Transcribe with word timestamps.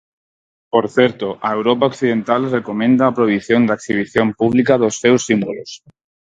Por 0.71 0.85
certo, 0.97 1.27
a 1.47 1.49
Europa 1.57 1.89
occidental 1.91 2.41
recomenda 2.57 3.03
a 3.05 3.15
prohibición 3.17 3.61
da 3.67 3.77
exhibición 3.79 4.27
pública 4.39 4.73
dos 4.81 4.95
seus 5.03 5.21
símbolos. 5.27 5.69